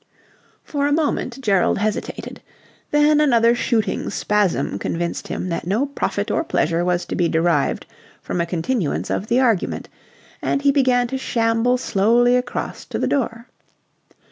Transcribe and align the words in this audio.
For 0.63 0.87
a 0.87 0.91
moment 0.91 1.39
Gerald 1.41 1.77
hesitated. 1.77 2.41
Then 2.89 3.21
another 3.21 3.49
sudden 3.51 3.63
shooting 3.63 4.09
spasm 4.09 4.79
convinced 4.79 5.27
him 5.27 5.49
that 5.49 5.67
no 5.67 5.85
profit 5.85 6.31
or 6.31 6.43
pleasure 6.43 6.83
was 6.83 7.05
to 7.05 7.15
be 7.15 7.29
derived 7.29 7.85
from 8.19 8.41
a 8.41 8.47
continuance 8.47 9.11
of 9.11 9.27
the 9.27 9.39
argument, 9.39 9.89
and 10.41 10.63
he 10.63 10.71
began 10.71 11.05
to 11.09 11.19
shamble 11.19 11.77
slowly 11.77 12.35
across 12.35 12.83
to 12.85 12.97
the 12.97 13.05
door. 13.05 13.45